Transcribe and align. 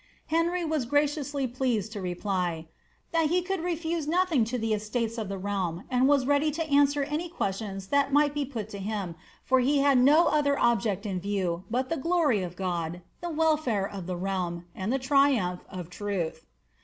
Henry 0.33 0.65
was 0.65 0.85
graciously 0.85 1.45
{leased 1.59 1.91
to 1.91 2.01
reply, 2.01 2.65
^ 2.69 3.11
That 3.11 3.29
he 3.29 3.43
could 3.43 3.63
refuse 3.63 4.07
nothing 4.07 4.45
k> 4.45 4.57
the 4.57 4.73
estates 4.73 5.19
of 5.19 5.29
the 5.29 5.37
realm, 5.37 5.83
and 5.91 6.07
was 6.07 6.25
ready 6.25 6.49
to 6.53 6.67
answer 6.67 7.03
any 7.03 7.29
questions 7.29 7.89
that 7.89 8.11
might 8.11 8.33
be 8.33 8.43
put 8.43 8.67
to 8.69 8.79
him, 8.79 9.13
for 9.45 9.61
be 9.61 9.77
had 9.77 9.99
no 9.99 10.25
other 10.25 10.57
object 10.57 11.05
in 11.05 11.19
view 11.19 11.65
but 11.69 11.89
the 11.89 11.97
glory 11.97 12.43
»f 12.43 12.55
God, 12.55 13.03
the 13.21 13.29
welfare 13.29 13.85
of 13.87 14.07
the 14.07 14.17
realm, 14.17 14.65
and 14.73 14.91
the 14.91 14.97
triumph 14.97 15.61
of 15.69 15.85
the 15.91 15.91
truth." 15.91 16.47